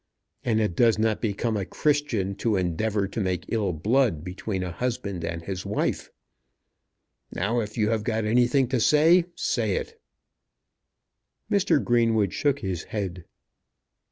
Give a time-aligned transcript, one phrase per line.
[0.43, 4.71] And it does not become a Christian to endeavour to make ill blood between a
[4.71, 6.09] husband and his wife.
[7.31, 10.01] Now, if you have got anything to say, say it."
[11.51, 11.83] Mr.
[11.83, 13.25] Greenwood shook his head.